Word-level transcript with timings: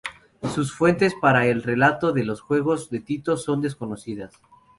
Sus 0.55 0.73
fuentes 0.73 1.13
para 1.21 1.45
el 1.45 1.61
relato 1.61 2.11
de 2.11 2.23
los 2.23 2.41
juegos 2.41 2.89
de 2.89 3.01
Tito 3.01 3.37
son 3.37 3.61
desconocidas. 3.61 4.33